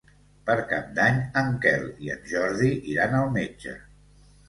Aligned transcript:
Per 0.45 0.55
Cap 0.71 0.87
d'Any 0.99 1.19
en 1.43 1.53
Quel 1.67 1.87
i 2.07 2.11
en 2.17 2.27
Jordi 2.35 2.75
iran 2.97 3.19
al 3.23 3.33
metge. 3.41 3.81